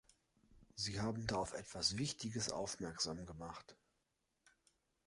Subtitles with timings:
[0.73, 3.75] Sie haben da auf etwas Wichtiges aufmerksam gemacht.